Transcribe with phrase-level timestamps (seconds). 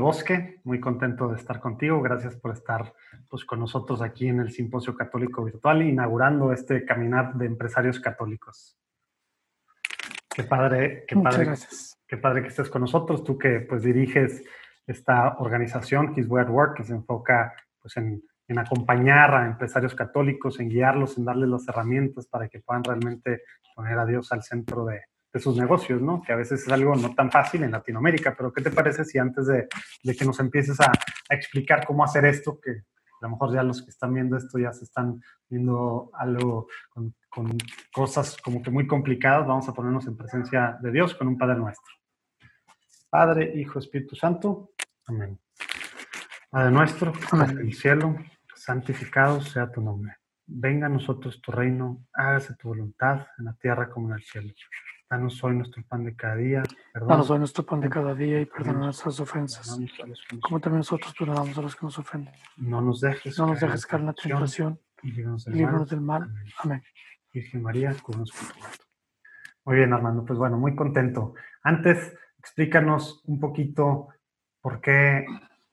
[0.00, 2.00] Del Bosque, muy contento de estar contigo.
[2.00, 2.94] Gracias por estar
[3.28, 8.78] pues, con nosotros aquí en el Simposio Católico Virtual, inaugurando este caminar de empresarios católicos.
[10.34, 11.98] Qué padre, qué padre, gracias.
[12.08, 13.22] qué padre que estés con nosotros.
[13.22, 14.42] Tú que pues diriges
[14.86, 19.94] esta organización, His Way at Work, que se enfoca pues, en, en acompañar a empresarios
[19.94, 23.42] católicos, en guiarlos, en darles las herramientas para que puedan realmente
[23.76, 26.22] poner a Dios al centro de, de sus negocios, ¿no?
[26.22, 29.18] Que a veces es algo no tan fácil en Latinoamérica, pero ¿qué te parece si
[29.18, 29.68] antes de,
[30.02, 33.62] de que nos empieces a, a, explicar cómo hacer esto, que a lo mejor ya
[33.62, 37.56] los que están viendo esto ya se están viendo algo con, con
[37.92, 41.56] cosas como que muy complicadas, vamos a ponernos en presencia de Dios con un Padre
[41.56, 41.94] nuestro.
[43.08, 44.70] Padre, Hijo, Espíritu Santo.
[45.06, 45.38] Amén.
[46.48, 48.16] Padre nuestro, en el cielo,
[48.54, 50.16] santificado sea tu nombre.
[50.46, 54.52] Venga a nosotros tu reino, hágase tu voluntad en la tierra como en el cielo.
[55.10, 56.62] Danos hoy nuestro pan de cada día.
[56.92, 57.08] Perdón.
[57.08, 59.76] Danos hoy nuestro pan de cada día y perdona nuestras ofensas.
[60.40, 62.32] Como también nosotros perdonamos a los que nos ofenden.
[62.58, 64.78] No nos dejes, no nos dejes caer en la tentación.
[65.02, 65.88] Y líbranos del, líbranos mal.
[65.88, 66.22] del mal.
[66.22, 66.44] Amén.
[66.58, 66.82] Amén.
[67.32, 68.84] Virgen María, cúbranos por tu
[69.64, 70.24] Muy bien, Armando.
[70.24, 71.34] Pues bueno, muy contento.
[71.64, 74.10] Antes, explícanos un poquito
[74.60, 75.26] por qué,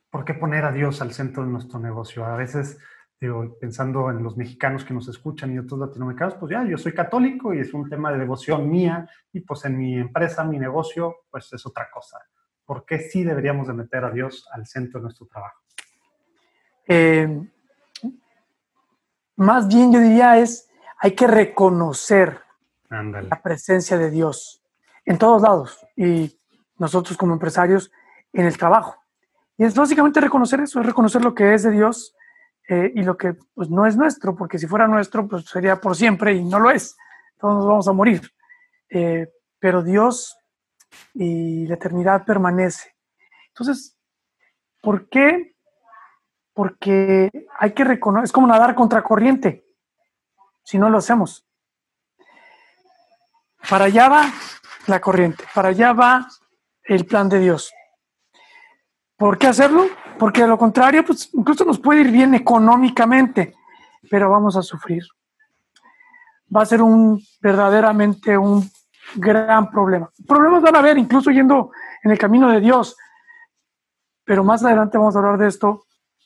[0.09, 2.25] por qué poner a Dios al centro de nuestro negocio.
[2.25, 2.79] A veces
[3.19, 6.93] digo, pensando en los mexicanos que nos escuchan y otros latinoamericanos, pues ya, yo soy
[6.93, 11.15] católico y es un tema de devoción mía y pues en mi empresa, mi negocio,
[11.31, 12.19] pues es otra cosa.
[12.65, 15.61] ¿Por qué sí deberíamos de meter a Dios al centro de nuestro trabajo?
[16.87, 17.49] Eh,
[19.37, 22.41] más bien yo diría es, hay que reconocer
[22.89, 23.29] Ándale.
[23.29, 24.63] la presencia de Dios
[25.05, 26.37] en todos lados y
[26.77, 27.91] nosotros como empresarios
[28.33, 28.95] en el trabajo.
[29.57, 32.15] Y es básicamente reconocer eso, es reconocer lo que es de Dios,
[32.67, 35.95] eh, y lo que pues, no es nuestro, porque si fuera nuestro, pues sería por
[35.95, 36.97] siempre y no lo es.
[37.39, 38.29] Todos nos vamos a morir.
[38.89, 39.27] Eh,
[39.59, 40.37] pero Dios
[41.13, 42.95] y la eternidad permanece.
[43.49, 43.97] Entonces,
[44.81, 45.55] ¿por qué?
[46.53, 49.65] Porque hay que reconocer, es como nadar contra corriente,
[50.63, 51.45] si no lo hacemos.
[53.69, 54.31] Para allá va
[54.87, 56.27] la corriente, para allá va
[56.83, 57.71] el plan de Dios.
[59.17, 59.85] ¿Por qué hacerlo?
[60.19, 63.55] Porque de lo contrario, pues incluso nos puede ir bien económicamente,
[64.09, 65.03] pero vamos a sufrir.
[66.55, 68.69] Va a ser un verdaderamente un
[69.15, 70.09] gran problema.
[70.27, 71.71] Problemas van a haber, incluso yendo
[72.03, 72.95] en el camino de Dios.
[74.23, 75.85] Pero más adelante vamos a hablar de esto.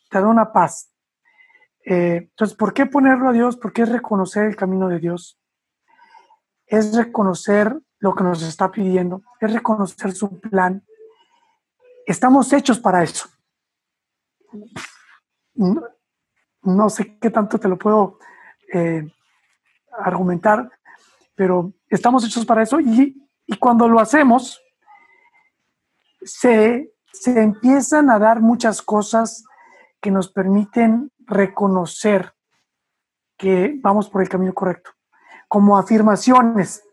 [0.10, 0.92] Te da una paz.
[1.86, 3.58] Eh, entonces, ¿por qué ponerlo a Dios?
[3.58, 5.40] Porque es reconocer el camino de Dios.
[6.66, 9.22] Es reconocer lo que nos está pidiendo.
[9.40, 10.84] Es reconocer su plan.
[12.06, 13.28] Estamos hechos para eso.
[16.64, 18.20] No, sé qué tanto te lo puedo
[18.74, 19.04] eh,
[20.00, 20.70] argumentar,
[21.36, 24.62] pero estamos hechos para eso y, y cuando lo hacemos,
[26.22, 29.44] se, se empiezan a dar muchas cosas
[30.00, 32.34] que nos permiten reconocer
[33.38, 34.92] que vamos por el camino correcto,
[35.48, 36.84] como afirmaciones.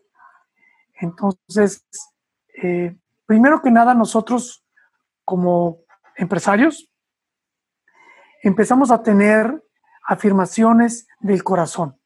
[0.95, 1.87] Entonces,
[2.61, 4.65] eh, primero que nada, nosotros
[5.29, 5.83] como
[6.15, 6.91] empresarios
[8.41, 9.63] empezamos a tener
[10.07, 12.01] afirmaciones del corazón.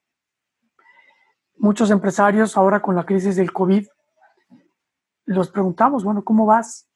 [1.56, 3.88] Muchos empresarios ahora con la crisis del COVID,
[5.24, 6.90] los preguntamos, bueno, ¿cómo vas?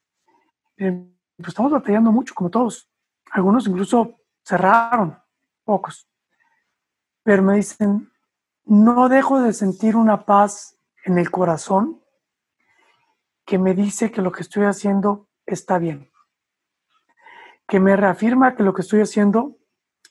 [0.75, 0.91] Eh,
[1.37, 2.91] pues estamos batallando mucho, como todos.
[3.31, 5.17] Algunos incluso cerraron,
[5.63, 6.09] pocos.
[7.23, 8.11] Pero me dicen,
[8.65, 12.03] no dejo de sentir una paz en el corazón
[13.45, 16.11] que me dice que lo que estoy haciendo está bien.
[17.67, 19.57] Que me reafirma que lo que estoy haciendo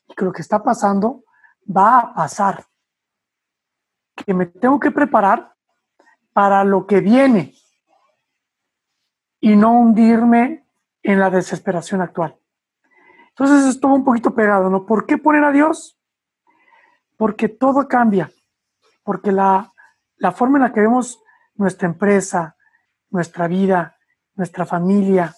[0.09, 1.25] y que lo que está pasando
[1.65, 2.67] va a pasar.
[4.15, 5.55] Que me tengo que preparar
[6.33, 7.55] para lo que viene
[9.41, 10.67] y no hundirme
[11.03, 12.37] en la desesperación actual.
[13.29, 14.87] Entonces estuvo un poquito pegado, ¿no?
[14.87, 15.99] ¿Por qué poner a Dios?
[17.17, 18.31] Porque todo cambia,
[19.05, 19.73] porque la,
[20.17, 21.23] la forma en la que vemos
[21.55, 22.57] nuestra empresa,
[23.11, 23.97] nuestra vida,
[24.35, 25.35] nuestra familia,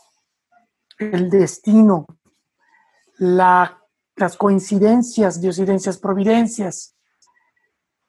[0.99, 2.07] el destino,
[3.19, 3.83] la,
[4.17, 6.97] las coincidencias, diosidencias, providencias,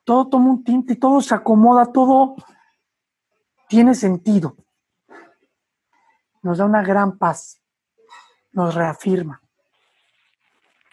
[0.03, 2.35] todo toma un tinte, todo se acomoda, todo
[3.67, 4.57] tiene sentido.
[6.41, 7.61] Nos da una gran paz,
[8.51, 9.41] nos reafirma.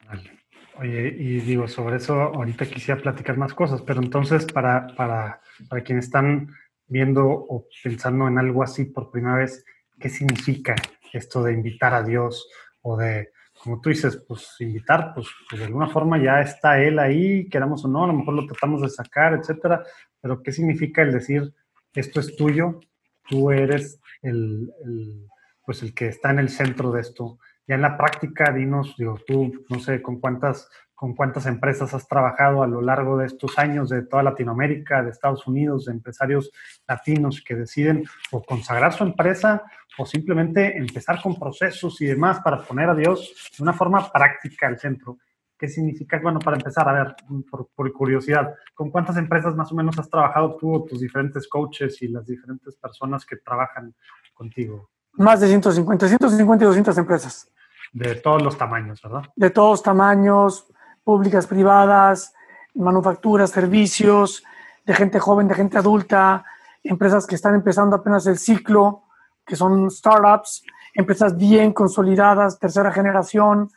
[0.07, 0.37] Vale.
[0.79, 5.41] Oye, y digo, sobre eso ahorita quisiera platicar más cosas, pero entonces para, para,
[5.71, 6.55] para quienes están
[6.87, 9.65] viendo o pensando en algo así por primera vez,
[9.99, 10.75] ¿qué significa
[11.17, 12.49] esto de invitar a Dios
[12.83, 13.31] o de,
[13.63, 17.85] como tú dices, pues invitar, pues, pues, de alguna forma ya está Él ahí, queramos
[17.85, 19.83] o no, a lo mejor lo tratamos de sacar, etcétera,
[20.21, 21.53] pero ¿qué significa el decir,
[21.95, 22.81] esto es tuyo,
[23.29, 25.29] tú eres el, el
[25.67, 27.39] pues el que está en el centro de esto.
[27.67, 32.09] Ya en la práctica, dinos, digo, tú, no sé, con cuántas, con cuántas empresas has
[32.09, 36.51] trabajado a lo largo de estos años de toda Latinoamérica, de Estados Unidos, de empresarios
[36.89, 39.63] latinos que deciden o consagrar su empresa
[39.99, 44.67] o simplemente empezar con procesos y demás para poner a Dios de una forma práctica
[44.67, 45.19] al centro.
[45.59, 46.19] ¿Qué significa?
[46.23, 47.17] Bueno, para empezar, a ver,
[47.51, 51.47] por, por, curiosidad, ¿con cuántas empresas más o menos has trabajado tú o tus diferentes
[51.47, 53.95] coaches y las diferentes personas que trabajan
[54.33, 54.91] contigo?
[55.13, 57.51] Más de 150, 150 y 200 empresas.
[57.93, 59.23] De todos los tamaños, ¿verdad?
[59.35, 60.71] De todos tamaños,
[61.07, 62.35] públicas, privadas,
[62.75, 64.43] manufacturas, servicios,
[64.85, 66.45] de gente joven, de gente adulta,
[66.83, 69.05] empresas que están empezando apenas el ciclo,
[69.47, 70.65] que son startups,
[70.95, 73.71] empresas bien consolidadas, tercera generación,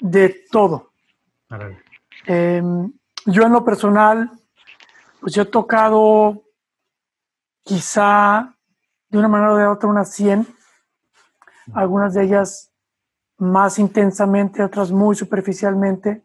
[0.00, 0.90] de todo.
[2.26, 2.62] Eh,
[3.24, 4.30] yo en lo personal,
[5.20, 6.42] pues yo he tocado
[7.62, 8.54] quizá
[9.08, 10.46] de una manera o de otra unas 100,
[11.72, 12.67] algunas de ellas
[13.38, 16.22] más intensamente, otras muy superficialmente,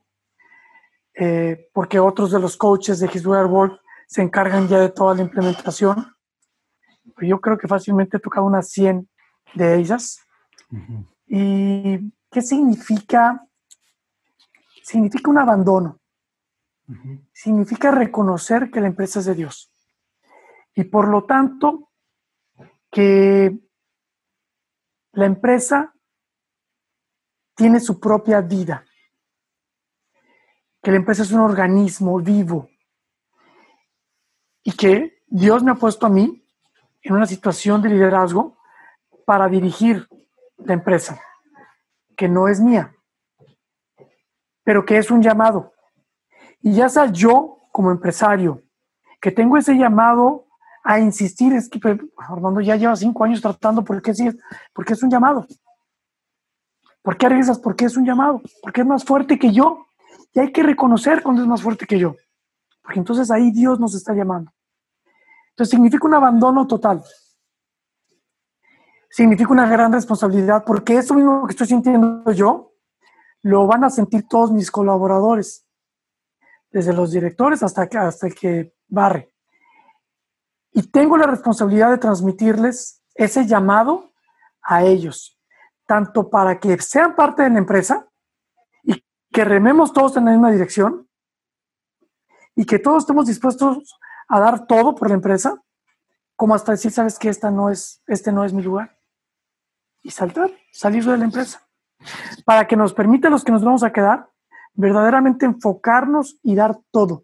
[1.13, 5.21] eh, porque otros de los coaches de His World se encargan ya de toda la
[5.21, 6.15] implementación.
[7.21, 9.07] Yo creo que fácilmente he tocado unas 100
[9.53, 10.19] de ellas.
[11.27, 13.47] ¿Y qué significa
[14.83, 15.99] significa un abandono.
[17.31, 19.71] Significa reconocer que la empresa es de Dios.
[20.75, 21.89] Y por lo tanto,
[22.91, 23.57] que
[25.13, 25.95] la empresa
[27.55, 28.85] tiene su propia vida.
[30.81, 32.69] Que la empresa es un organismo vivo.
[34.63, 36.45] Y que Dios me ha puesto a mí
[37.01, 38.57] en una situación de liderazgo
[39.25, 40.07] para dirigir
[40.57, 41.19] la empresa,
[42.15, 42.93] que no es mía
[44.63, 45.73] pero que es un llamado.
[46.61, 48.61] Y ya sea yo como empresario,
[49.21, 50.47] que tengo ese llamado
[50.83, 54.29] a insistir, es que pues, Armando ya lleva cinco años tratando, ¿por qué sí?
[54.73, 55.45] Porque es un llamado.
[57.03, 57.59] ¿Por qué regresas?
[57.59, 59.85] Porque es un llamado, porque es más fuerte que yo.
[60.33, 62.15] Y hay que reconocer cuando es más fuerte que yo.
[62.81, 64.51] Porque entonces ahí Dios nos está llamando.
[65.49, 67.03] Entonces significa un abandono total.
[69.09, 72.73] Significa una gran responsabilidad, porque eso mismo que estoy sintiendo yo,
[73.43, 75.67] lo van a sentir todos mis colaboradores,
[76.71, 79.31] desde los directores hasta, hasta el que barre.
[80.71, 84.13] Y tengo la responsabilidad de transmitirles ese llamado
[84.63, 85.32] a ellos,
[85.93, 88.09] tanto para que sean parte de la empresa
[88.81, 91.07] y que rememos todos en la misma dirección
[92.55, 95.61] y que todos estemos dispuestos a dar todo por la empresa,
[96.35, 98.97] como hasta decir, sabes que esta no es, este no es mi lugar.
[100.01, 101.61] Y saltar, salir de la empresa
[102.43, 104.31] para que nos permita los que nos vamos a quedar
[104.73, 107.23] verdaderamente enfocarnos y dar todo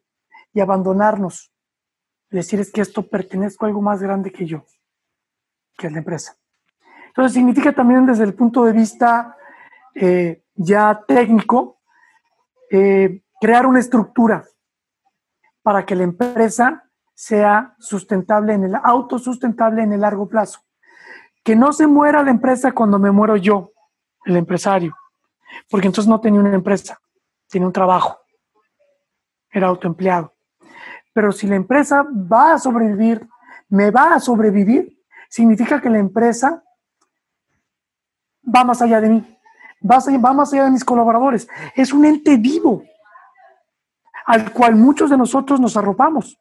[0.53, 1.51] y abandonarnos.
[2.29, 4.63] Decir es que esto pertenezco a algo más grande que yo,
[5.75, 6.38] que es la empresa.
[7.09, 9.35] Entonces significa también desde el punto de vista
[9.93, 11.81] eh, ya técnico,
[12.71, 14.45] eh, crear una estructura
[15.61, 20.61] para que la empresa sea sustentable en el autosustentable en el largo plazo.
[21.43, 23.71] Que no se muera la empresa cuando me muero yo,
[24.25, 24.95] el empresario,
[25.69, 26.99] porque entonces no tenía una empresa,
[27.49, 28.19] tenía un trabajo,
[29.51, 30.33] era autoempleado.
[31.13, 33.27] Pero si la empresa va a sobrevivir,
[33.67, 34.97] me va a sobrevivir,
[35.29, 36.63] significa que la empresa
[38.53, 39.37] va más allá de mí,
[39.83, 41.47] va, más allá de mis colaboradores.
[41.75, 42.83] Es un ente vivo
[44.25, 46.39] al cual muchos de nosotros nos arropamos.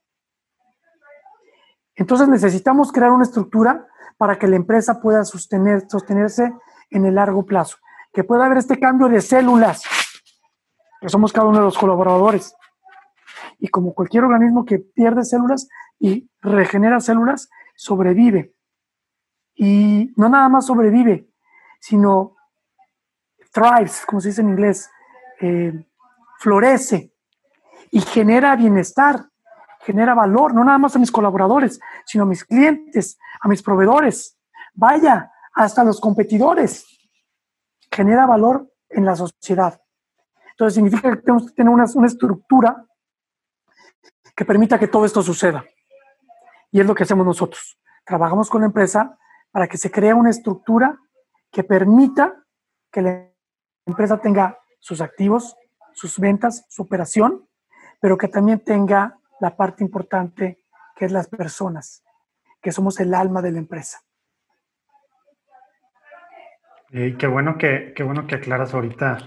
[1.95, 3.87] Entonces necesitamos crear una estructura
[4.17, 6.53] para que la empresa pueda sostener, sostenerse
[6.91, 7.77] en el largo plazo.
[8.13, 9.83] Que pueda haber este cambio de células,
[11.01, 12.55] que somos cada uno de los colaboradores.
[13.59, 18.55] Y como cualquier organismo que pierde células y regenera células, sobrevive.
[19.55, 21.28] Y no nada más sobrevive,
[21.79, 22.37] sino
[23.53, 24.91] thrives, como se dice en inglés,
[25.41, 25.73] eh,
[26.39, 27.13] florece
[27.91, 29.27] y genera bienestar,
[29.81, 34.39] genera valor, no nada más a mis colaboradores, sino a mis clientes, a mis proveedores.
[34.75, 36.87] Vaya, hasta los competidores.
[37.91, 39.81] Genera valor en la sociedad.
[40.51, 42.85] Entonces significa que tenemos que tener una, una estructura
[44.37, 45.65] que permita que todo esto suceda.
[46.71, 47.79] Y es lo que hacemos nosotros.
[48.05, 49.19] Trabajamos con la empresa
[49.51, 50.99] para que se crea una estructura
[51.59, 52.45] que permita
[52.93, 53.29] que la
[53.85, 55.57] empresa tenga sus activos,
[55.93, 57.49] sus ventas, su operación,
[58.01, 60.61] pero que también tenga la parte importante
[60.95, 62.05] que es las personas,
[62.63, 63.99] que somos el alma de la empresa.
[66.91, 69.19] Y qué bueno que, qué bueno que aclaras ahorita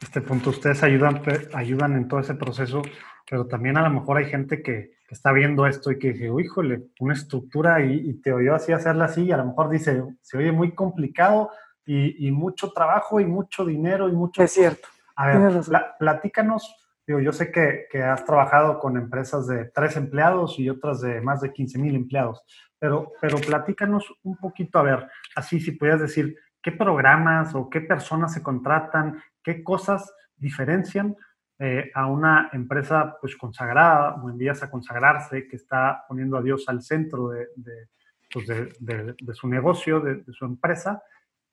[0.00, 0.50] este punto.
[0.50, 1.20] Ustedes ayudan,
[1.54, 2.82] ayudan en todo ese proceso,
[3.28, 6.84] pero también a lo mejor hay gente que, está viendo esto y que dije, híjole,
[7.00, 10.52] una estructura y, te oyó así hacerla así y a lo mejor dice, se oye
[10.52, 11.50] muy complicado
[11.86, 14.42] y, mucho trabajo y mucho dinero y mucho...
[14.42, 14.88] Es cierto.
[15.16, 15.60] A ver,
[15.98, 16.74] platícanos,
[17.06, 21.20] digo, yo sé que, que, has trabajado con empresas de tres empleados y otras de
[21.20, 22.42] más de 15 mil empleados,
[22.78, 27.80] pero, pero platícanos un poquito, a ver, así si pudieras decir, ¿qué programas o qué
[27.80, 29.22] personas se contratan?
[29.42, 31.16] ¿Qué cosas diferencian
[31.62, 36.42] eh, a una empresa pues consagrada o en vías a consagrarse, que está poniendo a
[36.42, 41.02] Dios al centro de, de, pues, su negocio, de, su empresa,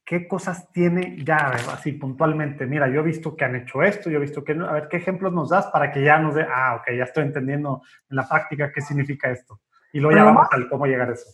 [0.08, 1.36] ¿qué cosas tiene ya
[1.74, 2.66] así puntualmente?
[2.66, 4.98] Mira, yo he visto que han hecho esto, yo he visto que, a ver, ¿qué
[4.98, 8.28] ejemplos nos das para que ya nos dé, ah, ok, ya estoy entendiendo en la
[8.28, 9.60] práctica qué significa esto?
[9.92, 11.26] Y luego ya vamos al cómo llegar a eso.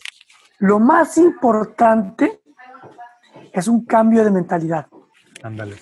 [0.58, 2.40] Lo más importante
[3.52, 4.88] es un cambio de mentalidad.
[5.44, 5.76] Ándale.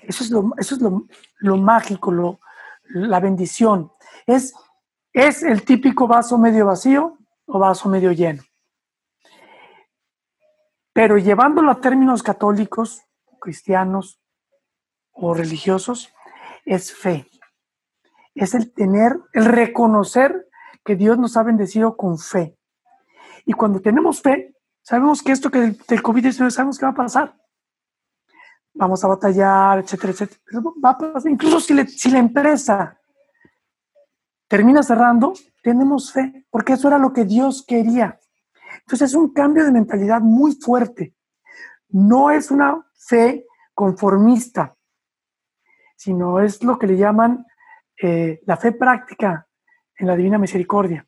[0.00, 2.40] Eso es lo, eso es lo, mágico, lo,
[2.88, 3.92] la bendición.
[4.26, 4.54] Es,
[5.12, 8.42] es el típico vaso medio vacío o vaso medio lleno.
[10.94, 13.02] Pero llevándolo a términos católicos,
[13.40, 14.22] cristianos
[15.12, 16.14] o religiosos,
[16.64, 17.26] es fe.
[18.34, 20.48] Es el tener, el reconocer
[20.84, 22.56] que Dios nos ha bendecido con fe.
[23.44, 27.36] Y cuando tenemos fe, sabemos que esto que del, COVID-19 sabemos que va a pasar
[28.74, 30.40] vamos a batallar, etcétera, etcétera.
[30.84, 31.30] va a pasar.
[31.30, 32.98] Incluso si, si la empresa
[34.48, 35.32] termina cerrando,
[35.62, 38.18] tenemos fe, porque eso era lo que Dios quería.
[38.86, 41.14] Entonces es un cambio de mentalidad muy fuerte.
[41.88, 44.76] No es una fe conformista,
[45.96, 47.46] sino es lo que le llaman
[48.00, 49.48] eh, la fe práctica
[49.96, 51.06] en la Divina Misericordia.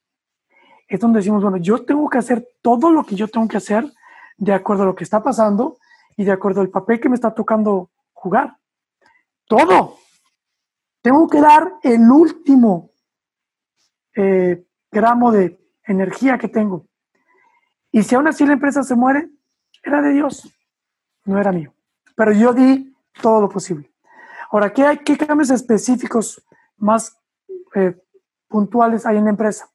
[0.89, 3.93] Es donde decimos, bueno, yo tengo que hacer todo lo que yo tengo que hacer
[4.39, 5.79] de acuerdo a lo que está pasando
[6.17, 8.57] y de acuerdo al papel que me está tocando jugar.
[9.47, 9.99] Todo.
[11.03, 12.91] Tengo que dar el último
[14.15, 16.87] eh, gramo de energía que tengo.
[17.91, 19.29] Y si aún así la empresa se muere,
[19.83, 20.53] era de Dios,
[21.25, 21.73] no era mío.
[22.15, 23.93] Pero yo di todo lo posible.
[24.51, 26.45] Ahora, ¿qué, hay, qué cambios específicos
[26.77, 27.19] más
[27.75, 27.97] eh,
[28.49, 29.69] puntuales hay en la empresa?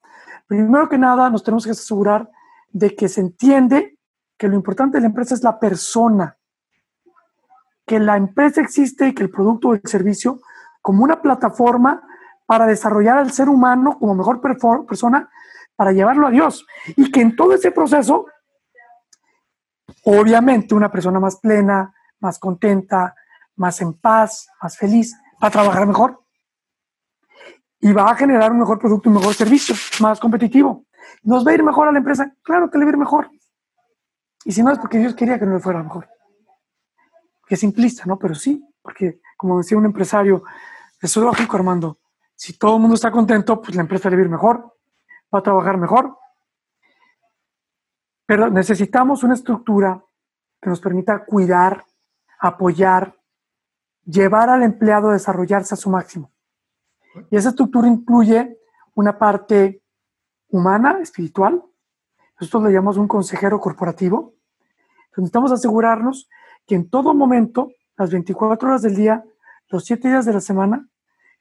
[0.47, 2.29] Primero que nada, nos tenemos que asegurar
[2.71, 3.97] de que se entiende
[4.37, 6.37] que lo importante de la empresa es la persona,
[7.85, 10.41] que la empresa existe y que el producto o el servicio
[10.81, 12.03] como una plataforma
[12.45, 15.29] para desarrollar al ser humano como mejor persona
[15.81, 16.63] para llevarlo a Dios.
[16.95, 18.27] Y que en todo ese proceso,
[20.03, 23.15] obviamente una persona más plena, más contenta,
[23.55, 26.23] más en paz, más feliz, va a trabajar mejor.
[27.79, 30.85] Y va a generar un mejor producto, un mejor servicio, más competitivo.
[31.23, 32.31] ¿Nos va a ir mejor a la empresa?
[32.43, 33.31] Claro que le va a ir mejor.
[34.45, 36.07] Y si no es porque Dios quería que no le fuera mejor.
[37.47, 38.19] Que simplista, ¿no?
[38.19, 40.43] Pero sí, porque como decía un empresario,
[41.01, 41.97] es lógico, Armando.
[42.35, 44.77] Si todo el mundo está contento, pues la empresa debe ir mejor,
[45.33, 46.17] va a trabajar mejor.
[48.25, 50.03] Pero necesitamos una estructura
[50.61, 51.85] que nos permita cuidar,
[52.39, 53.15] apoyar,
[54.05, 56.31] llevar al empleado a desarrollarse a su máximo.
[57.29, 58.57] Y esa estructura incluye
[58.95, 59.83] una parte
[60.49, 61.63] humana, espiritual,
[62.39, 64.33] nosotros le llamamos un consejero corporativo.
[65.15, 66.29] Necesitamos asegurarnos
[66.65, 69.23] que en todo momento, las 24 horas del día,
[69.69, 70.87] los 7 días de la semana,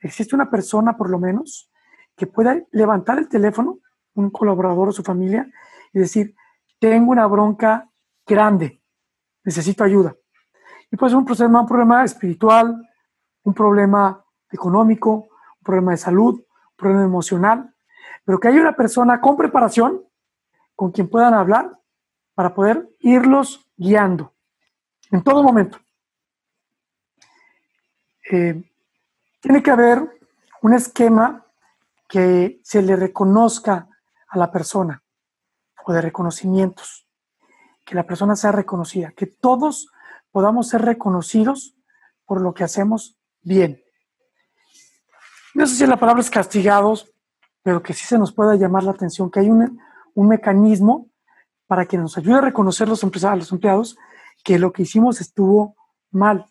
[0.00, 1.69] existe una persona por lo menos
[2.20, 3.78] que pueda levantar el teléfono,
[4.12, 5.50] un colaborador o su familia,
[5.90, 6.34] y decir,
[6.78, 7.90] tengo una bronca
[8.26, 8.82] grande,
[9.42, 10.14] necesito ayuda.
[10.90, 12.76] Y puede ser un problema, un problema espiritual,
[13.42, 14.22] un problema
[14.52, 15.28] económico,
[15.60, 17.74] un problema de salud, un problema emocional,
[18.26, 20.02] pero que haya una persona con preparación
[20.76, 21.74] con quien puedan hablar
[22.34, 24.34] para poder irlos guiando
[25.10, 25.78] en todo momento.
[28.30, 28.62] Eh,
[29.40, 30.06] tiene que haber
[30.60, 31.46] un esquema
[32.10, 33.88] que se le reconozca
[34.28, 35.02] a la persona
[35.86, 37.08] o de reconocimientos,
[37.86, 39.86] que la persona sea reconocida, que todos
[40.32, 41.76] podamos ser reconocidos
[42.26, 43.80] por lo que hacemos bien.
[45.54, 47.12] No sé si la palabra es castigados,
[47.62, 49.80] pero que sí se nos pueda llamar la atención, que hay un,
[50.14, 51.10] un mecanismo
[51.68, 53.96] para que nos ayude a reconocer los empresarios, los empleados,
[54.42, 55.76] que lo que hicimos estuvo
[56.10, 56.46] mal.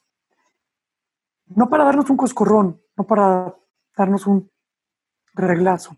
[1.47, 3.57] No para darnos un coscorrón, no para
[3.97, 4.49] darnos un
[5.33, 5.97] reglazo,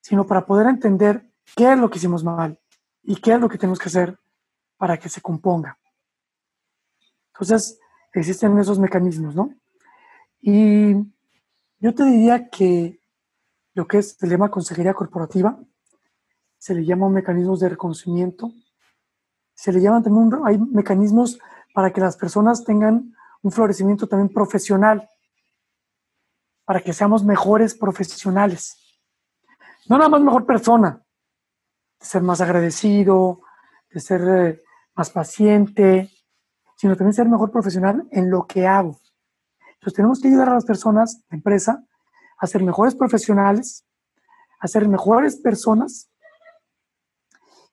[0.00, 2.58] sino para poder entender qué es lo que hicimos mal
[3.02, 4.18] y qué es lo que tenemos que hacer
[4.76, 5.78] para que se componga.
[7.32, 7.78] Entonces,
[8.12, 9.54] existen esos mecanismos, ¿no?
[10.40, 10.94] Y
[11.78, 13.00] yo te diría que
[13.74, 15.58] lo que es el lema consejería corporativa
[16.58, 18.52] se le llaman mecanismos de reconocimiento,
[19.54, 21.38] se le llaman también, hay mecanismos
[21.74, 25.08] para que las personas tengan un florecimiento también profesional,
[26.72, 28.78] para que seamos mejores profesionales.
[29.90, 31.02] no nada más mejor persona,
[32.00, 33.42] de ser más agradecido,
[33.90, 34.62] de ser eh,
[34.94, 36.10] más paciente,
[36.78, 38.98] sino también ser mejor profesional en lo que hago.
[39.74, 41.84] Entonces tenemos que ayudar a las personas, la empresa,
[42.38, 43.84] a ser mejores profesionales,
[44.58, 46.10] a ser mejores personas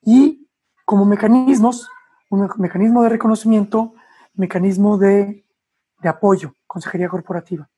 [0.02, 0.46] y
[0.84, 1.88] como mecanismos,
[2.28, 3.94] un mecanismo de reconocimiento,
[4.34, 5.46] mecanismo de,
[6.02, 7.70] de apoyo, consejería corporativa.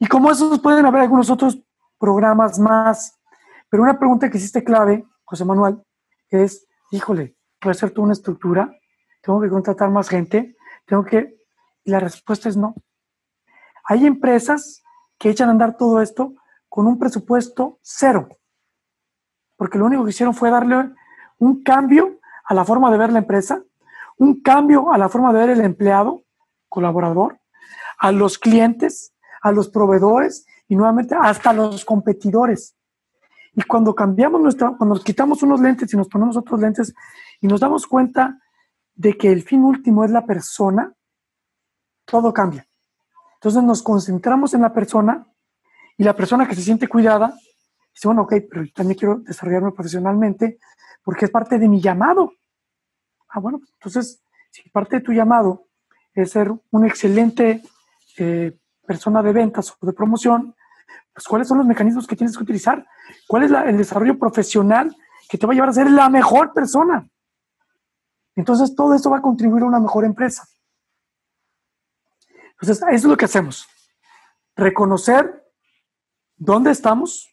[0.00, 1.62] Y como esos pueden haber algunos otros
[1.98, 3.20] programas más,
[3.68, 5.82] pero una pregunta que hiciste clave, José Manuel,
[6.30, 8.74] es, híjole, ¿puede ser toda una estructura?
[9.22, 10.56] ¿Tengo que contratar más gente?
[10.86, 11.36] ¿Tengo que...?
[11.84, 12.74] Y la respuesta es no.
[13.84, 14.82] Hay empresas
[15.18, 16.34] que echan a andar todo esto
[16.70, 18.28] con un presupuesto cero,
[19.56, 20.94] porque lo único que hicieron fue darle
[21.38, 23.62] un cambio a la forma de ver la empresa,
[24.16, 26.24] un cambio a la forma de ver el empleado,
[26.68, 27.38] colaborador,
[27.98, 32.76] a los clientes, a los proveedores y nuevamente hasta los competidores.
[33.54, 36.94] Y cuando cambiamos nuestra, cuando nos quitamos unos lentes y nos ponemos otros lentes
[37.40, 38.38] y nos damos cuenta
[38.94, 40.92] de que el fin último es la persona,
[42.04, 42.66] todo cambia.
[43.34, 45.26] Entonces nos concentramos en la persona
[45.96, 47.34] y la persona que se siente cuidada
[47.94, 50.58] dice, bueno, ok, pero también quiero desarrollarme profesionalmente
[51.02, 52.32] porque es parte de mi llamado.
[53.28, 55.66] Ah, bueno, pues, entonces, si parte de tu llamado
[56.14, 57.62] es ser un excelente
[58.18, 58.58] eh,
[58.90, 60.52] persona de ventas o de promoción,
[61.14, 62.84] pues cuáles son los mecanismos que tienes que utilizar,
[63.28, 64.96] cuál es el desarrollo profesional
[65.28, 67.08] que te va a llevar a ser la mejor persona.
[68.34, 70.44] Entonces, todo eso va a contribuir a una mejor empresa.
[72.60, 73.68] Entonces, eso es lo que hacemos.
[74.56, 75.40] Reconocer
[76.36, 77.28] dónde estamos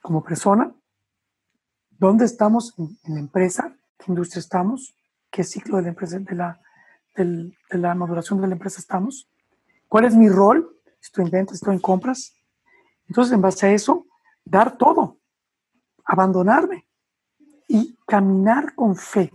[0.00, 0.74] como persona,
[1.90, 4.96] dónde estamos en, la empresa, qué industria estamos,
[5.30, 6.62] qué ciclo de la empresa, de la,
[7.14, 9.28] de la maduración de la empresa estamos,
[9.94, 12.34] cuál es mi rol, estoy en ventas, estoy en compras.
[13.06, 14.08] Entonces, en base a eso,
[14.44, 15.20] dar todo,
[16.04, 16.88] abandonarme
[17.68, 19.30] y caminar con fe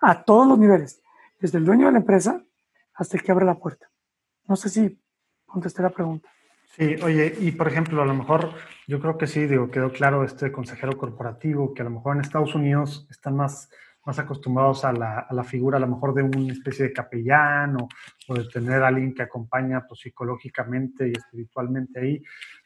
[0.00, 1.02] a todos los niveles,
[1.40, 2.40] desde el dueño de la empresa
[2.94, 3.90] hasta el que abre la puerta.
[4.46, 5.02] No sé si
[5.46, 6.28] contesté la pregunta.
[6.76, 8.52] Sí, oye, y por ejemplo, a lo mejor
[8.86, 12.20] yo creo que sí, digo, quedó claro este consejero corporativo, que a lo mejor en
[12.20, 13.68] Estados Unidos están más,
[14.06, 17.76] más acostumbrados a la, a la figura a lo mejor de una especie de capellán
[17.76, 17.88] o,
[18.28, 22.22] o, de tener a alguien que acompaña pues, psicológicamente y espiritualmente ahí.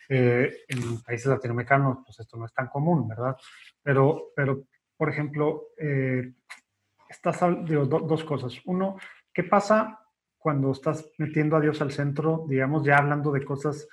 [0.08, 3.36] Eh, en países latinoamericanos, pues esto no es tan común, ¿verdad?
[3.82, 4.64] Pero, pero
[4.96, 6.34] por ejemplo, eh,
[7.08, 8.60] estás, digo, do, dos cosas.
[8.66, 8.96] Uno,
[9.32, 10.00] ¿qué pasa
[10.36, 13.88] cuando estás metiendo a Dios al centro, digamos, ya hablando de cosas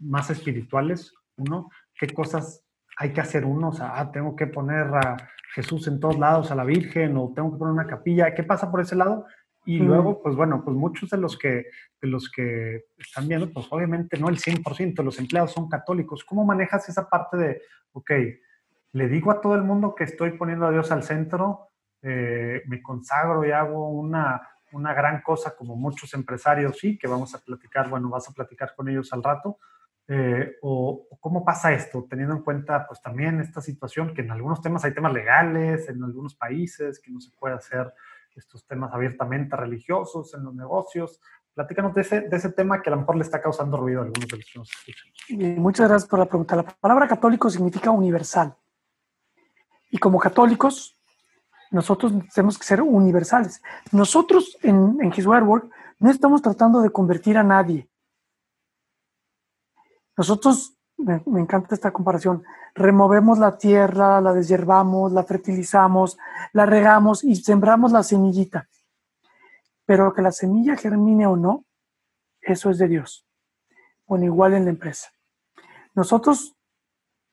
[0.00, 2.64] más espirituales, uno, qué cosas
[2.96, 5.16] hay que hacer uno, o sea, ah, tengo que poner a
[5.54, 8.70] Jesús en todos lados, a la Virgen, o tengo que poner una capilla, ¿qué pasa
[8.70, 9.24] por ese lado?
[9.64, 9.86] Y mm.
[9.86, 11.66] luego, pues bueno, pues muchos de los que,
[12.02, 16.24] de los que están viendo, pues obviamente no el 100% de los empleados son católicos.
[16.24, 17.62] ¿Cómo manejas esa parte de,
[17.92, 18.10] ok,
[18.92, 21.68] le digo a todo el mundo que estoy poniendo a Dios al centro,
[22.02, 27.34] eh, me consagro y hago una, una gran cosa como muchos empresarios, sí, que vamos
[27.34, 29.58] a platicar, bueno, vas a platicar con ellos al rato,
[30.06, 34.60] eh, o, cómo pasa esto, teniendo en cuenta pues también esta situación que en algunos
[34.60, 37.92] temas hay temas legales, en algunos países que no se puede hacer
[38.34, 41.20] estos temas abiertamente religiosos en los negocios.
[41.54, 44.04] Platícanos de ese, de ese tema que a lo mejor le está causando ruido a
[44.04, 45.62] algunos de los que nos escuchan.
[45.62, 46.56] Muchas gracias por la pregunta.
[46.56, 48.54] La palabra católico significa universal.
[49.90, 50.98] Y como católicos
[51.70, 53.62] nosotros tenemos que ser universales.
[53.90, 57.88] Nosotros en, en His Work no estamos tratando de convertir a nadie.
[60.16, 66.18] Nosotros, me, encanta esta comparación, removemos la tierra, la deshiervamos, la fertilizamos,
[66.52, 68.68] la regamos y sembramos la semillita.
[69.86, 71.64] Pero que la semilla germine o no,
[72.40, 73.26] eso es de Dios.
[74.06, 75.10] Bueno, igual en la empresa.
[75.94, 76.56] Nosotros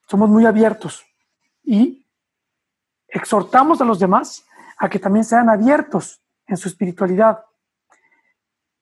[0.08, 1.06] somos muy abiertos
[1.64, 2.06] y
[3.08, 4.46] exhortamos a los demás
[4.78, 7.46] a que también sean abiertos en su espiritualidad.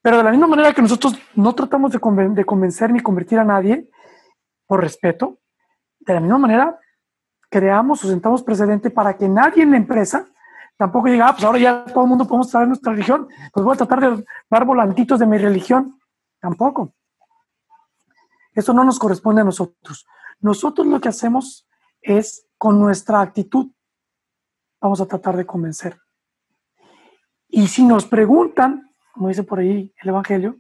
[0.02, 3.90] Pero de la misma manera que nosotros no tratamos de, convencer ni convertir a nadie
[4.66, 5.40] por respeto,
[6.00, 6.80] de la misma manera
[7.50, 10.28] creamos o sentamos precedente para que nadie en la empresa
[10.78, 13.74] tampoco diga, ah, pues ahora ya todo el mundo podemos saber nuestra religión, pues voy
[13.74, 16.00] a tratar de dar volantitos de mi religión.
[16.40, 16.94] Tampoco.
[18.54, 20.08] Eso no nos corresponde a nosotros.
[20.40, 21.68] Nosotros lo que hacemos
[22.02, 23.72] es con nuestra actitud
[24.82, 26.00] vamos a tratar de convencer.
[27.48, 30.58] Y si nos preguntan, como dice por ahí el Evangelio,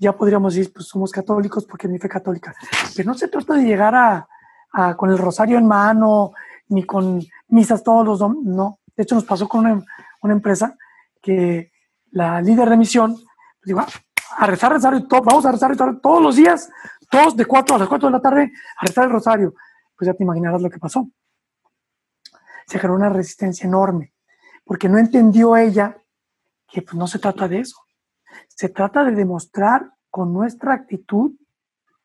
[0.00, 2.54] ya podríamos decir, pues somos católicos porque mi fe católica.
[2.96, 6.32] Pero no se trata de llegar a, con el rosario en mano,
[6.68, 8.78] ni con misas todos los domingos, no.
[8.96, 9.84] De hecho, nos pasó con
[10.22, 10.76] una, empresa
[11.20, 11.72] que
[12.12, 13.26] la líder de misión pues,
[13.64, 16.70] dijo, a rezar, rezar, vamos a rezar, rezar todos los días,
[17.10, 19.54] todos de 4 a las 4 de la tarde, a rezar el rosario.
[19.96, 21.06] pues ya te imaginarás lo que pasó.
[22.66, 24.14] Se generó una resistencia enorme,
[24.64, 25.99] porque no entendió ella
[26.72, 27.76] que pues, no se trata de eso.
[28.48, 31.32] Se trata de demostrar con nuestra actitud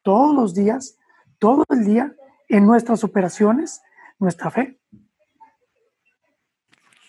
[0.01, 0.97] todos los días,
[1.39, 2.13] todo el día,
[2.47, 3.82] en nuestras operaciones,
[4.19, 4.80] nuestra fe.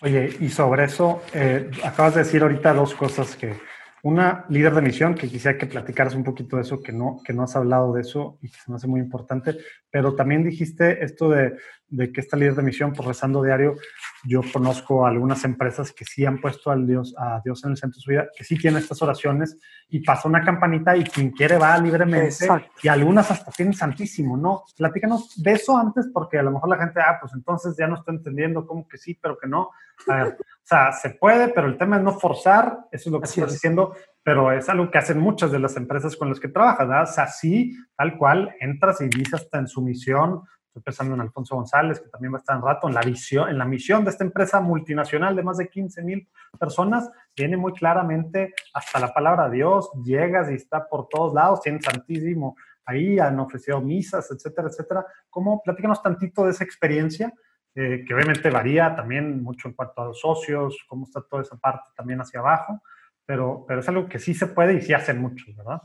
[0.01, 3.59] Oye, y sobre eso, eh, acabas de decir ahorita dos cosas que,
[4.07, 7.33] una líder de misión, que quisiera que platicaras un poquito de eso, que no, que
[7.33, 9.57] no has hablado de eso y que se me hace muy importante,
[9.91, 11.57] pero también dijiste esto de,
[11.89, 13.75] de que esta líder de misión, por rezando diario,
[14.23, 17.97] yo conozco algunas empresas que sí han puesto al Dios, a Dios en el centro
[17.97, 19.57] de su vida, que sí tienen estas oraciones
[19.89, 22.47] y pasa una campanita y quien quiere va libremente
[22.81, 24.63] y algunas hasta tienen santísimo, ¿no?
[24.77, 27.95] Platícanos de eso antes porque a lo mejor la gente, ah, pues entonces ya no
[27.95, 29.69] estoy entendiendo cómo que sí, pero que no.
[30.07, 33.25] A ver, sea, se puede, pero el tema es no forzar, eso es lo que
[33.25, 36.87] estás diciendo, pero es algo que hacen muchas de las empresas con las que trabajas,
[36.87, 37.03] ¿verdad?
[37.03, 41.21] O sea, sí, tal cual, entras y dices hasta en su misión, estoy pensando en
[41.21, 44.03] Alfonso González, que también va a estar en rato, en la visión, en la misión
[44.03, 46.27] de esta empresa multinacional de más de 15 mil
[46.59, 51.81] personas, viene muy claramente hasta la palabra Dios, llegas y está por todos lados, tiene
[51.81, 55.05] Santísimo ahí, han ofrecido misas, etcétera, etcétera.
[55.29, 55.61] ¿Cómo?
[55.61, 57.33] Platícanos tantito de esa experiencia
[57.79, 61.57] eh, que obviamente varía también mucho en cuanto a los socios, cómo está toda esa
[61.57, 62.81] parte también hacia abajo,
[63.23, 65.83] pero, pero es algo que sí se puede y sí hacen mucho, ¿verdad?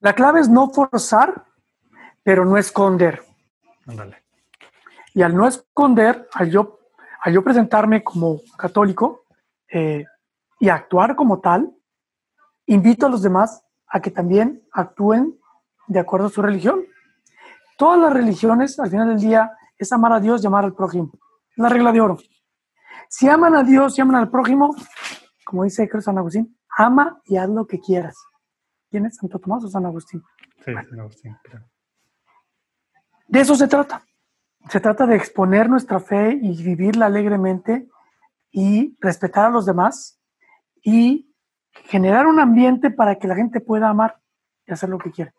[0.00, 1.44] La clave es no forzar,
[2.24, 3.22] pero no esconder.
[5.14, 6.80] Y al no esconder, al yo,
[7.22, 9.24] al yo presentarme como católico
[9.68, 10.04] eh,
[10.58, 11.70] y actuar como tal,
[12.66, 15.38] invito a los demás a que también actúen
[15.86, 16.84] de acuerdo a su religión.
[17.78, 21.12] Todas las religiones, al final del día, es amar a Dios y amar al prójimo.
[21.50, 22.18] Es la regla de oro.
[23.08, 24.74] Si aman a Dios y aman al prójimo,
[25.44, 28.16] como dice San Agustín, ama y haz lo que quieras.
[28.90, 30.22] ¿Quién es Santo Tomás o San Agustín?
[30.64, 31.36] Sí, San Agustín.
[33.28, 34.04] De eso se trata.
[34.68, 37.88] Se trata de exponer nuestra fe y vivirla alegremente
[38.50, 40.20] y respetar a los demás
[40.82, 41.34] y
[41.84, 44.20] generar un ambiente para que la gente pueda amar
[44.66, 45.34] y hacer lo que quiere.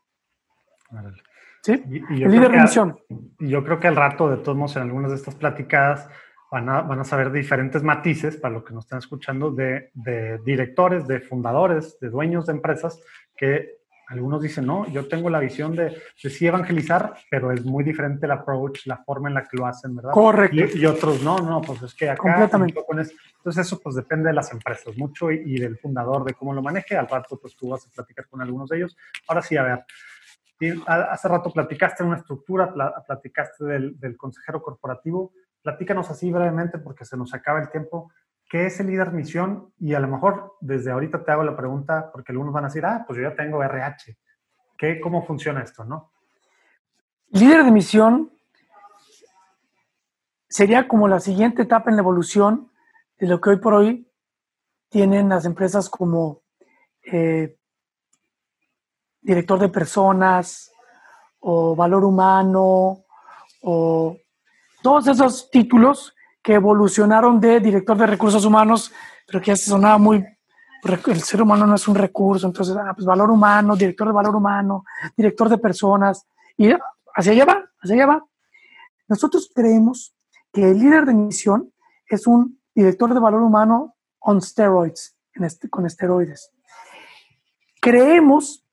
[1.66, 1.84] ¿Sí?
[1.90, 3.00] Y, el líder de misión.
[3.40, 6.08] Y yo creo que al rato, de todos modos, en algunas de estas platicadas,
[6.52, 10.38] van a, van a saber diferentes matices, para los que nos están escuchando, de, de,
[10.46, 13.02] directores, de fundadores, de dueños de empresas,
[13.36, 17.84] que algunos dicen, no, yo tengo la visión de, de sí evangelizar, pero es muy
[17.84, 20.12] diferente el approach, la forma en la que lo hacen, ¿verdad?
[20.12, 20.78] Correcto.
[20.78, 22.22] Y, otros, no, no, pues es que acá...
[22.22, 22.80] Completamente.
[23.38, 26.62] Entonces eso pues depende de las empresas mucho y, y, del fundador, de cómo lo
[26.62, 26.96] maneje.
[26.96, 28.96] Al rato pues tú vas a platicar con algunos de ellos.
[29.28, 29.86] Ahora sí, a ver,
[30.88, 32.74] hace rato platicaste de una estructura,
[33.06, 35.34] platicaste del, consejero corporativo.
[35.62, 38.12] Platícanos así brevemente porque se nos acaba el tiempo.
[38.48, 39.74] ¿Qué es el líder misión?
[39.80, 42.86] Y a lo mejor desde ahorita te hago la pregunta porque algunos van a decir,
[42.86, 44.18] ah, pues yo ya tengo RH.
[44.78, 46.12] ¿Qué, ¿Cómo funciona esto, no?
[47.30, 48.32] Líder de misión
[50.48, 52.72] sería como la siguiente etapa en la evolución
[53.20, 54.10] de lo que hoy por hoy
[54.90, 56.44] tienen las empresas como
[57.04, 57.58] eh,
[59.26, 60.72] director de personas
[61.40, 63.04] o valor humano
[63.62, 64.18] o
[64.82, 68.92] todos esos títulos que evolucionaron de director de recursos humanos,
[69.26, 70.24] pero que ya se sonaba muy,
[71.08, 74.36] el ser humano no es un recurso, entonces, ah, pues valor humano, director de valor
[74.36, 74.84] humano,
[75.18, 76.70] director de personas, y
[77.16, 78.26] hacia allá va, hacia allá va.
[79.08, 80.16] Nosotros creemos
[80.54, 81.74] que el líder de misión
[82.08, 85.18] es un director de valor humano on steroids,
[85.72, 86.52] con esteroides.
[87.82, 88.65] Creemos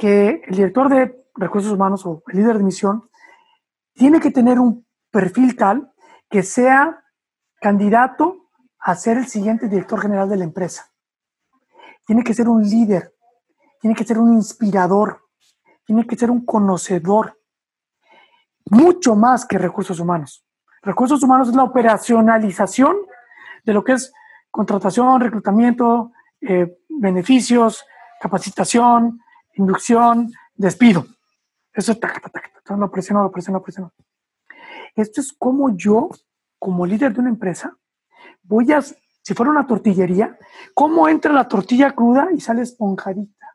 [0.00, 3.10] que el director de recursos humanos o el líder de misión
[3.92, 5.92] tiene que tener un perfil tal
[6.30, 7.04] que sea
[7.60, 10.90] candidato a ser el siguiente director general de la empresa.
[12.06, 13.14] Tiene que ser un líder,
[13.78, 15.20] tiene que ser un inspirador,
[15.84, 17.38] tiene que ser un conocedor,
[18.70, 20.46] mucho más que recursos humanos.
[20.80, 22.96] Recursos humanos es la operacionalización
[23.66, 24.14] de lo que es
[24.50, 27.84] contratación, reclutamiento, eh, beneficios,
[28.18, 29.20] capacitación,
[29.60, 31.06] inducción, despido.
[31.72, 33.92] Eso es tac, tac, tac, lo presiono, lo presiono, lo presiono.
[34.94, 36.10] Esto es como yo,
[36.58, 37.76] como líder de una empresa,
[38.42, 40.38] voy a, si fuera una tortillería,
[40.74, 43.46] cómo entra la tortilla cruda y sale esponjadita.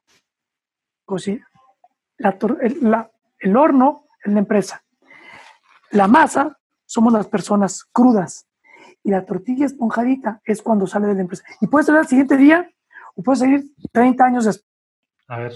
[1.06, 1.30] Pues
[2.18, 3.08] la, el,
[3.40, 4.84] el horno es la empresa.
[5.92, 8.48] La masa somos las personas crudas.
[9.04, 11.44] Y la tortilla esponjadita es cuando sale de la empresa.
[11.62, 12.68] Y puede salir al siguiente día
[13.14, 14.68] o puede salir 30 años después.
[15.28, 15.54] A ver,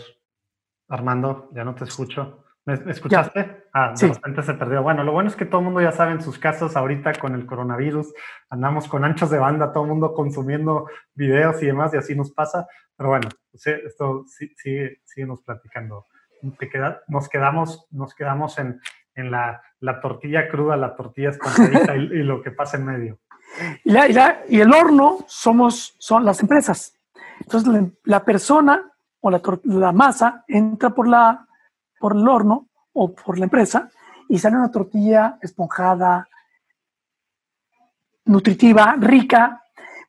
[0.90, 2.44] Armando, ya no te escucho.
[2.66, 3.64] ¿Me escuchaste?
[3.74, 4.84] Ah, de repente se perdió.
[4.84, 7.34] Bueno, lo bueno es que todo el mundo ya sabe en sus casas ahorita con
[7.34, 8.14] el coronavirus,
[8.50, 12.32] andamos con anchos de banda, todo el mundo consumiendo videos y demás, y así nos
[12.32, 12.68] pasa.
[12.96, 16.06] Pero bueno, esto sigue, síguenos platicando.
[17.08, 18.80] nos quedamos, nos quedamos en,
[19.16, 23.20] en la, la tortilla cruda, la tortilla esponjadita y, y, lo que pasa en medio.
[23.84, 26.94] Y, la, y, la, y, el horno somos, son las empresas.
[27.40, 28.92] Entonces la persona
[29.22, 31.48] o la, la, masa entra por, la,
[32.00, 33.90] por el horno o por la empresa
[34.28, 36.28] y sale una tortilla esponjada,
[38.26, 39.64] nutritiva, rica.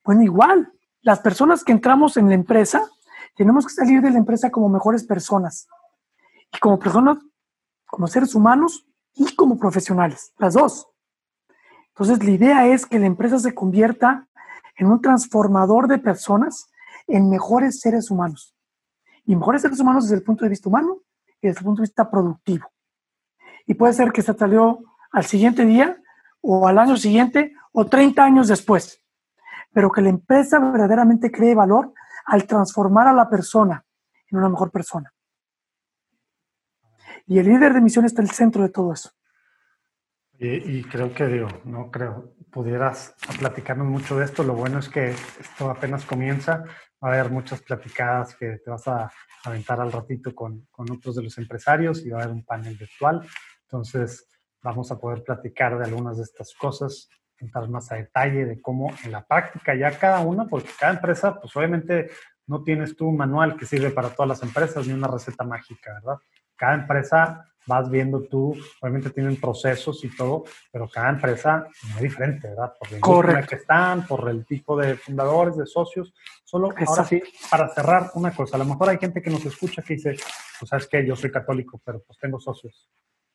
[0.04, 2.88] Bueno, igual, las personas que entramos en la empresa,
[3.34, 5.66] tenemos que salir de la empresa como mejores personas.
[6.52, 7.18] Y como personas,
[7.86, 10.86] como seres humanos y como profesionales, las dos.
[11.88, 14.28] Entonces, la idea es que la empresa se convierta
[14.76, 16.70] en un transformador de personas
[17.06, 18.54] en mejores seres humanos.
[19.26, 21.02] Y mejores seres humanos desde el punto de vista humano
[21.40, 22.70] y desde el punto de vista productivo.
[23.66, 24.80] Y puede ser que se salió
[25.10, 26.00] al siguiente día
[26.40, 29.02] o al año siguiente o 30 años después.
[29.72, 31.92] Pero que la empresa verdaderamente cree valor
[32.26, 33.84] al transformar a la persona
[34.30, 35.12] en una mejor persona.
[37.26, 39.10] Y el líder de misión está en el centro de todo eso.
[40.38, 44.42] Y, y, creo que, digo, no creo, pudieras platicarnos mucho de esto.
[44.42, 46.64] Lo bueno es que esto apenas comienza.
[47.02, 49.10] Va a haber muchas platicadas que te vas a
[49.44, 52.76] aventar al ratito con, con otros de los empresarios y va a haber un panel
[52.76, 53.26] virtual.
[53.62, 54.28] Entonces,
[54.62, 57.08] vamos a poder platicar de algunas de estas cosas,
[57.38, 61.40] entrar más a detalle de cómo en la práctica ya cada una, porque cada empresa,
[61.40, 62.10] pues obviamente
[62.46, 65.94] no tienes tú un manual que sirve para todas las empresas ni una receta mágica,
[65.94, 66.18] ¿verdad?
[66.60, 72.02] Cada empresa vas viendo tú, obviamente tienen procesos y todo, pero cada empresa es muy
[72.02, 72.74] diferente, ¿verdad?
[72.78, 76.12] Por la industria que están, por el tipo de fundadores, de socios.
[76.44, 76.90] Solo Exacto.
[76.90, 79.94] ahora sí, para cerrar una cosa, a lo mejor hay gente que nos escucha que
[79.94, 80.16] dice,
[80.58, 82.90] pues sabes que yo soy católico, pero pues tengo socios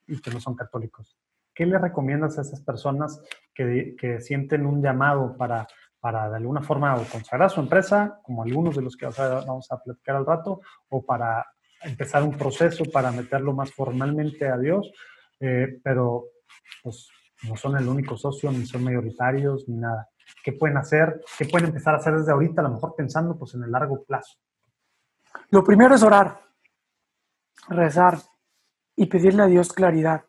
[0.06, 1.18] y que no son católicos.
[1.52, 3.24] ¿Qué le recomiendas a esas personas
[3.56, 5.66] que, que sienten un llamado para,
[6.00, 9.82] para de alguna forma o consagrar su empresa, como algunos de los que vamos a
[9.82, 11.44] platicar al rato, o para
[11.86, 14.92] empezar un proceso para meterlo más formalmente a Dios,
[15.40, 16.26] eh, pero
[16.84, 17.08] pues
[17.44, 20.10] no son el único socio, ni son mayoritarios, ni nada.
[20.44, 21.22] ¿Qué pueden hacer?
[21.38, 22.62] ¿Qué pueden empezar a hacer desde ahorita?
[22.62, 24.38] A lo mejor pensando pues en el largo plazo.
[25.50, 26.42] Lo primero es orar,
[27.70, 28.18] rezar
[28.96, 30.26] y pedirle a Dios claridad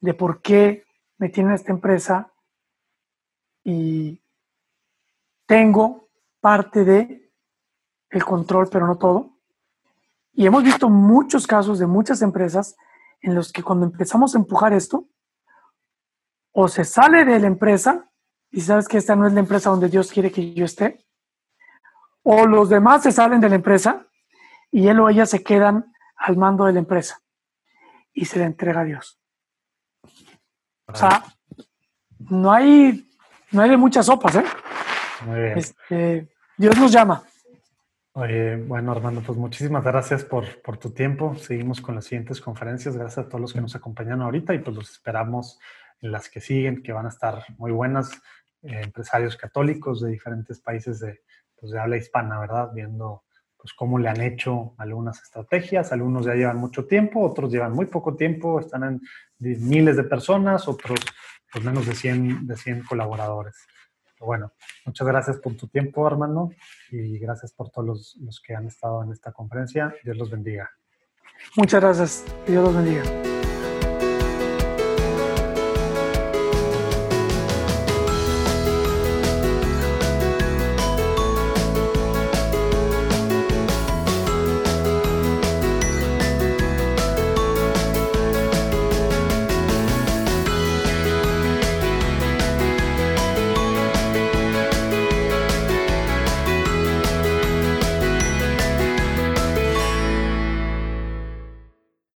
[0.00, 0.84] de por qué
[1.18, 2.32] me tiene esta empresa
[3.64, 4.22] y
[5.46, 6.08] tengo
[6.40, 7.32] parte de
[8.10, 9.35] el control, pero no todo.
[10.36, 12.76] Y hemos visto muchos casos de muchas empresas
[13.22, 15.08] en los que cuando empezamos a empujar esto,
[16.52, 18.10] o se sale de la empresa
[18.50, 21.06] y sabes que esta no es la empresa donde Dios quiere que yo esté,
[22.22, 24.06] o los demás se salen de la empresa
[24.70, 27.22] y él o ella se quedan al mando de la empresa
[28.12, 29.18] y se le entrega a Dios.
[30.86, 31.24] O sea,
[32.18, 33.10] no hay,
[33.52, 34.44] no hay de muchas sopas, ¿eh?
[35.24, 35.58] Muy bien.
[35.58, 37.22] Este, Dios nos llama.
[38.18, 41.36] Oye, bueno, Armando, pues muchísimas gracias por, por, tu tiempo.
[41.36, 42.96] Seguimos con las siguientes conferencias.
[42.96, 45.60] Gracias a todos los que nos acompañan ahorita y pues los esperamos
[46.00, 48.10] en las que siguen, que van a estar muy buenas.
[48.62, 51.20] Eh, empresarios católicos de diferentes países de,
[51.60, 52.70] pues, de habla hispana, ¿verdad?
[52.72, 53.24] Viendo
[53.58, 55.92] pues cómo le han hecho algunas estrategias.
[55.92, 59.02] Algunos ya llevan mucho tiempo, otros llevan muy poco tiempo, están en
[59.38, 61.00] miles de personas, otros
[61.52, 63.56] pues menos de 100, de 100 colaboradores.
[64.20, 64.52] Bueno,
[64.84, 66.50] muchas gracias por tu tiempo, Armando,
[66.90, 69.94] y gracias por todos los, los que han estado en esta conferencia.
[70.02, 70.70] Dios los bendiga.
[71.56, 72.24] Muchas gracias.
[72.46, 73.35] Dios los bendiga.